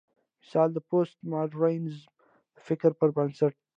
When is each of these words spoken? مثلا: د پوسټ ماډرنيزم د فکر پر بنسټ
مثلا: 0.43 0.65
د 0.75 0.77
پوسټ 0.89 1.17
ماډرنيزم 1.31 2.09
د 2.55 2.57
فکر 2.67 2.91
پر 2.99 3.09
بنسټ 3.17 3.53